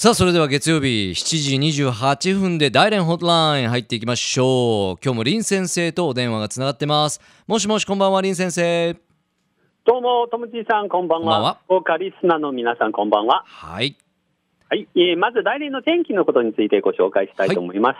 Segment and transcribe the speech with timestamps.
[0.00, 5.00] さあそれでは月曜日7時28分で大連ホットライン入っていきましょう。
[5.02, 7.20] 今日も林先生とお電話がつながってます。
[7.48, 8.96] もしもしこんばんは林先生。
[9.84, 11.26] どうも、ともちさん、こんばんは。
[11.26, 11.58] こんばんは。
[11.66, 13.42] 豪華リスナーの皆さん、こんばんは。
[13.44, 13.96] はい。
[14.70, 17.96] はい、えーまず来年の天気のことについてご紹介したいと思います。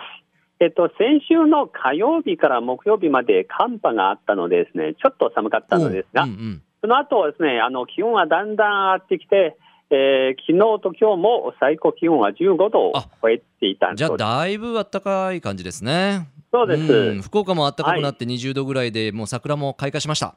[0.60, 6.62] えっと、先週の火曜日から木曜日まで寒波があったのでですね、ちょっと寒かったのですが、うんうん。
[6.80, 9.56] その後はですね、あの、気温はだんだん上がってきて、
[9.90, 14.16] えー昨日と今日も最高気温は15度をあ超えていたじゃあ。
[14.16, 16.92] だいぶ暖かい感じですねそうです。
[16.92, 20.34] うん福岡も暖かくなって20度ぐらいで、もう桜も開花しました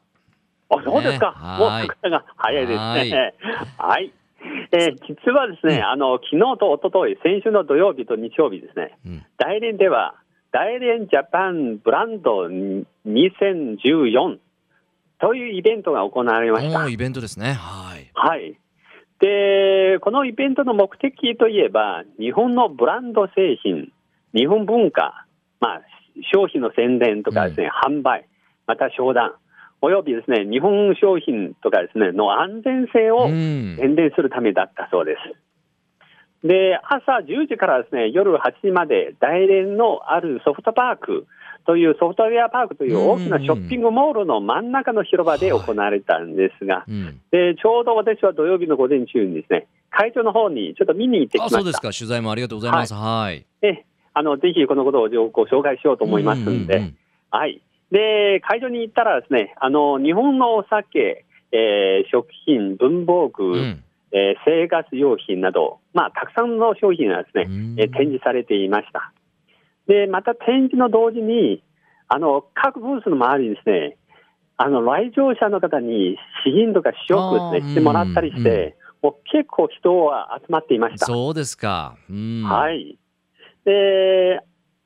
[0.69, 1.57] あ、そうですか。
[1.59, 3.33] もうねはい桜が早いですはいね。
[3.77, 4.13] はい。
[4.71, 10.15] えー実はですね、うんあの、昨日と一昨日先週の土曜日と日曜日ですね、うん大連では、
[10.51, 12.47] 大連ジャパンブランド
[13.07, 14.37] 2014
[15.19, 16.89] というイベントが行われました。
[16.89, 18.57] イベントですねはいはい。
[19.21, 23.91] で、このイベントの目的といえば、日本のブランド製品、
[24.33, 25.25] 日本文化、
[25.59, 25.81] まあ、
[26.33, 28.27] 商品の宣伝とかですね、販売、
[28.65, 29.35] また商談、
[29.81, 35.19] およびですね、日本商品とかですね、の安全性をうん宣伝するためだったそうです。
[36.43, 41.27] で、朝10時からですね、夜8時まで、大連のあるソフトパーク
[41.65, 47.21] というソフトウェアパークという大きなショッピングモールの真ん中の広場で行われたんですが、うん。
[47.31, 51.57] で、ちょうど私は土曜日の午前中にですね、会場の方にちょっと見に行ってきました。
[51.57, 51.91] あそうですか。
[51.91, 52.93] 取材もありがとうございます。
[52.93, 53.45] はい。
[53.61, 56.93] であの、ぜひこのことをご紹介しようと思いますんで、うう
[57.29, 57.61] はい。
[57.91, 69.13] で、会場に行ったらですね、あの、日本のお酒、えー食品、文房具、うんうんえー生活用品など、まあ、たくさんの商品がですね、うんえー展示されていました。
[69.87, 71.63] で、また展示の同時に、
[72.07, 73.97] あの、各ブースの周りにですね、
[74.57, 81.05] あの、来場者の方に試飲とか試食ですね、してもらったりして、もう結構人は集まっていました。
[81.05, 82.97] そうですかうんはい。
[83.65, 84.41] で、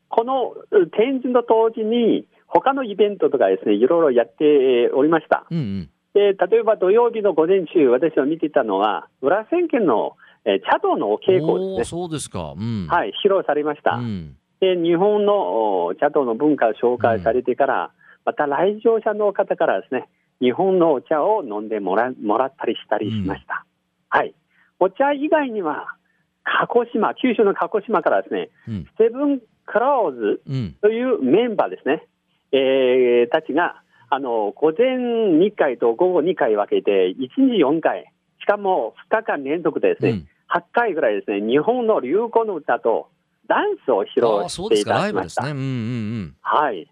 [0.07, 5.45] このう展示の当時に、他のイベントとかですね、いろいろやっておりました。
[5.51, 10.15] うんうんで、例えば土曜日の午前中、私は見ていたのは、裏千家の、
[10.45, 11.83] えー茶道のお稽古ですね。
[11.83, 13.95] そうですかうんはい、披露されました。
[13.95, 17.91] うんで、日本のお茶道の文化を紹介されてから、
[18.23, 20.07] また来場者の方からですね、
[20.39, 23.65] 日本のお茶を飲んでもらもらったりしたりしました。
[24.07, 24.33] はい。
[24.79, 25.95] お茶以外には、
[26.43, 32.07] 鹿児島、九州の鹿児島からですね、うんセブンクローズうんというメンバーですね、
[32.53, 43.09] えーたちが、あの、午前2回と午後2回分けて、1日4回、しかも2日間連続でですね、うん8回ぐらいですね、日本の流行の歌と
[43.47, 45.45] ダンスを披露していたライブですだきました。
[45.45, 46.87] ねうんうんはい。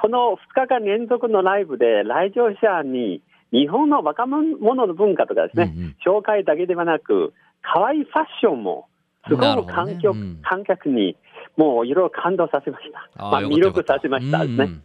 [0.00, 3.20] この2日間連続のライブで、来場者に
[3.52, 7.32] 日本の若者の文化とかですね、うんうん紹介だけではなく、
[7.62, 8.86] 可愛いファッションも、
[9.26, 11.16] すごく観客,、ねうん観客に
[11.56, 13.08] もういろいろ感動させました。
[13.16, 14.64] あーまあ、魅力させましたですね。
[14.64, 14.82] うん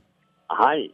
[0.48, 0.94] はい。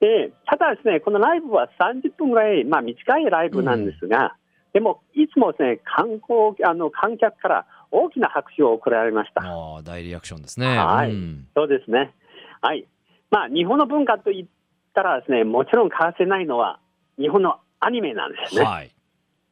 [0.00, 4.36] で、ただですね、このライブは30分ぐらい、まあ短いライブなんですが、
[4.72, 9.42] でも、いつもですね、観光、あの、観客から大きな拍手を送られました。
[9.42, 12.14] ああ大リアクションですねはいうんそうですね。
[12.60, 12.86] はい。
[13.30, 14.46] まあ、日本の文化といっ
[14.94, 16.78] たらですね、もちろん欠かせないのは、
[17.18, 18.62] 日本のアニメなんですね。
[18.62, 18.90] はい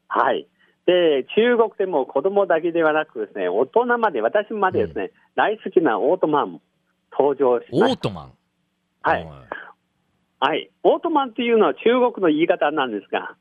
[0.09, 0.47] はい。
[0.87, 6.61] で、中国でも子供だけではなくですね、大人まで、私までですね、大好きなオートマンも
[7.13, 8.01] 登場しオました。
[8.01, 8.33] ートマン？
[9.03, 9.29] はい。
[10.41, 10.71] はい。
[10.83, 13.37] オートマンというのは中国の言い方なんですが、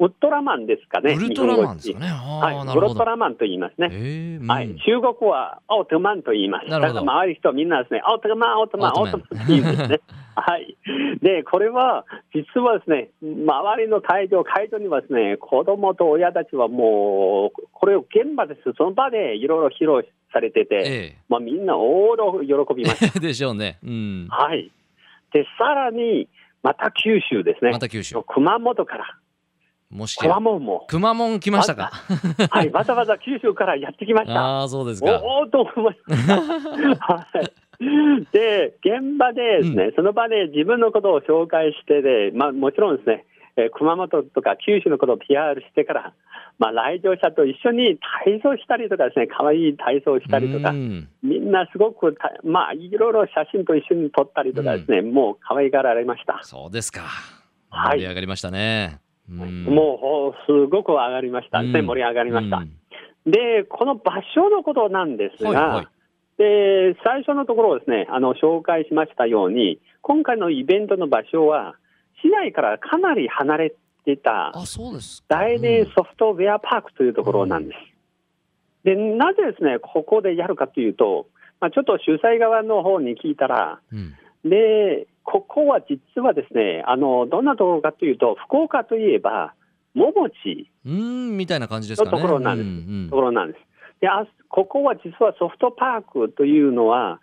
[0.00, 1.14] ウルトラマンですかね。
[1.14, 2.06] ウルトラマンですかね。
[2.08, 2.76] はい。
[2.76, 3.88] ウルトラマンと言いますね。
[3.92, 6.68] ええはい、中国はオートマンと言います。
[6.68, 10.00] だから周りの人はみんなですね、オートマン、オートマン、オオートマンって言うんですね。
[10.34, 10.76] はい。
[11.22, 12.04] で、これは、
[12.34, 18.72] 実はですね、周りの会場、会場にはですね、子供と親たちはもう、これを現場です。
[18.76, 23.16] その場でいろいろ披露されてて、えまあみんな大喜びました。
[23.16, 24.72] え でしょうねうんはい。
[25.34, 26.28] で、さらに、
[26.62, 27.72] また九州ですね。
[27.72, 28.22] また九州。
[28.26, 29.04] 熊本から、
[29.90, 31.90] もしや熊本も、くまモン来ましたか？
[32.50, 34.32] はい、わざわざ九州からやってきました。
[34.40, 35.20] ああそうですか。
[35.22, 36.36] おおと思いました。
[37.04, 37.26] は
[37.80, 46.14] い、で、現場でですね、その場で自分のことを紹介してで、まあ、もちろんですね、えー熊本とか九州のことを PR してから、
[46.58, 51.08] まあ、来場者と一緒に体操したりとかですね、可愛い体操したりとかう、ん。
[51.22, 56.40] みんなすごくた、まあ、いろいろ写真と一緒に撮ったりとかですね、もう可愛がられました。
[56.42, 57.02] そうですか。
[57.70, 57.98] はい。
[57.98, 59.00] 盛り上がりましたね。
[59.28, 59.64] うん。
[59.64, 61.62] もうほすごく上がりました。
[61.62, 61.86] ね、うん。
[61.86, 62.58] 盛り上がりました。
[62.58, 63.30] うん。
[63.30, 65.86] で、この場所のことなんですが、はいはい。
[66.36, 71.76] で最初のところですね、あの紹介しましたように、今回のイベントの場所は、
[72.24, 73.74] 市内からかなり離れ
[74.04, 77.78] てたあそうですか大連ソフトウェアパークというところなんです。
[78.84, 81.26] でなぜですね、ここでやるかというと、
[81.60, 89.54] まあ、ちょっと主催側の方に聞いたら、うんで、ここは実はですね、あの、どんなところかというと、福岡といえば、
[89.94, 92.10] 桃地うーんみたいな感じですかね。
[92.10, 92.70] のところなんですう
[93.06, 93.60] んところなんです。
[94.00, 97.20] で、あここは実はソフトパークというのは、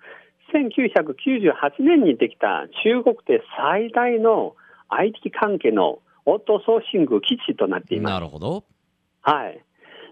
[0.53, 4.55] 1998年にできた中国で最大の
[4.93, 8.13] IT 関係のオートソーシング基地となってうんいます。
[8.13, 8.63] なるほど。
[9.21, 9.63] はい。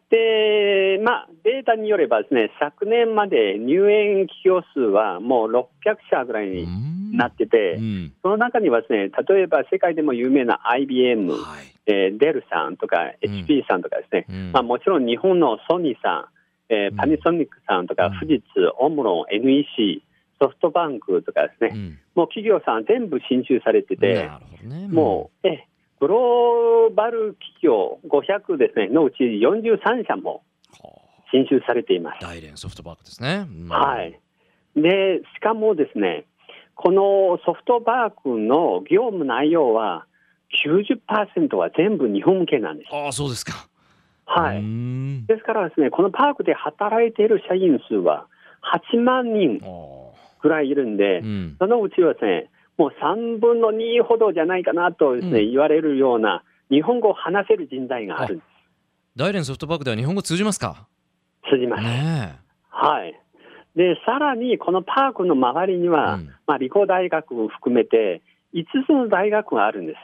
[0.09, 5.65] で、まあ、データによればですね、昨年まで入園企業数はもう600
[6.09, 11.65] 社ぐらいうにんなってて、うんその中にはですね、例えば世界でも有名な IBM、はい。
[11.85, 16.29] えーデルさんとかうん HP さんとかですね、うんまあ、もちろん日本のソニーさ
[16.69, 20.01] ん、えーうんパナソニックさんとか、うん富士通、オムロン、NEC、
[20.39, 24.29] ソフトバンクとかですね、うんもう企業さん全部進駐されてて、
[24.63, 24.87] ね。
[24.89, 25.67] もう、え
[26.01, 30.43] グローバル企業500ですね、のうち43社も
[31.31, 32.21] 進駐されています。
[32.21, 33.45] 大連ソフトバンクですね。
[33.47, 34.19] うんはい。
[34.75, 36.25] で、しかもですね、
[36.75, 40.05] このソフトバンクの業務内容は
[40.65, 42.89] 90%は全部日本向けなんです。
[42.93, 43.67] ああ、そうですか。
[44.25, 44.63] はい。
[45.27, 48.27] ですからですね、このパークで働いている社員数は
[48.93, 50.08] 8万人あ
[50.41, 58.43] ぐらいいるんで、ーうんそのうちはですね、もう3分の2ほどじゃないかなとですね、うん言われるような日本語を話せる人材があるんで
[59.15, 60.87] 大連ソフトバンクでは日本語通じますか？
[61.43, 61.49] す。
[61.51, 61.83] 通じます。
[61.83, 62.37] ね
[62.69, 63.19] はい。
[63.75, 68.21] で、さらにこのパークの周りには、うんまあ、理工大学を含めて
[68.53, 69.97] 5つの大学があるんです。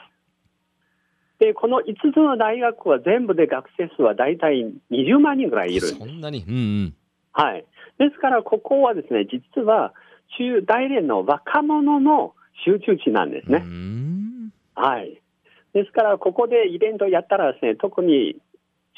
[1.38, 5.76] で、この5つの大学は全部で学生数は大体20万人ぐらいえ。
[5.76, 5.88] いる。
[5.88, 6.44] そんなに？
[6.46, 6.94] うんうん。
[7.32, 7.64] はい。
[7.98, 9.92] ですから、ここはですね、実は、
[10.38, 12.34] 中大連の若者の
[12.64, 13.58] 集中地なんですね。
[13.58, 15.20] んはい。
[15.72, 18.36] ですから、ここでイベントをやったらですね、特に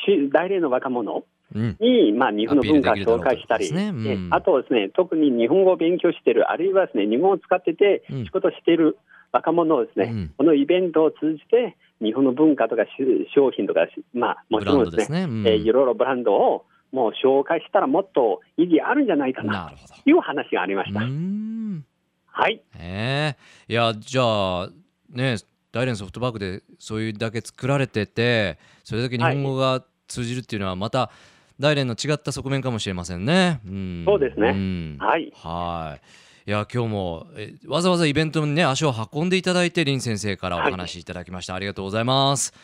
[0.07, 1.77] 中大連の若者うん。
[1.81, 8.99] に、まあ、日本の文化を紹介したり、ねうんであとはですね、特に日本語を勉強している、あるいはですね、日本を使っててうん仕事している
[9.33, 12.89] 若者をですね、うんこのイベントを通じて、日本の文化とかし
[13.35, 13.81] 商品とか、
[14.13, 15.23] まあ、もちろんですすね。
[15.23, 19.73] うんえーいろいろブランドをもう紹介したらもっと意義あるんじゃないかな。
[20.05, 21.00] という話がありました。
[21.00, 22.62] はい。
[22.79, 23.37] え
[23.69, 24.69] えいやじゃあ
[25.11, 25.37] ね
[25.73, 31.11] 大連ソフトバンクでそういうだけ作られててそれだけ日本語が通じるっていうのはまた
[31.58, 33.61] 大連の違った側面かもしれませんね。
[33.67, 35.32] うん、そうですねんはい。
[35.34, 36.00] はい。
[36.49, 42.55] いや今日もえわざわざイベントにね足を運んでいただいて林先生からお話しいただきました、ありがとうございます。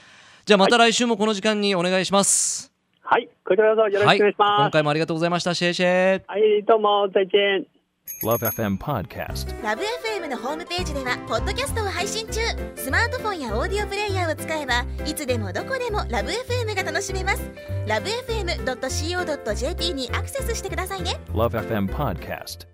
[0.46, 2.73] じゃあまた来週もこの時間にお願いします。
[3.04, 3.28] はい。
[3.44, 4.72] こちらこそよろしくお願いしはい、今ます。
[4.72, 5.54] 回もありがとうございました。
[5.54, 6.22] シェイシェイ。
[6.26, 7.66] はい、どうも、再見。
[8.22, 9.62] Love FM Podcast.
[9.62, 12.40] ラブ f m のホームページではポッドキャストを配信中
[12.76, 17.50] スマートフォンやオーディオプレイヤーを使えばいつでもどこでもラブ f m が楽しめます
[17.86, 22.73] ラブ FM.co.jp にアクセスしてくださいね Love FM Podcast.